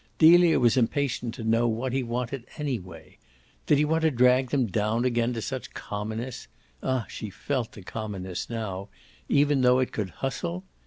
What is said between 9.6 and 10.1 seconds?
though it COULD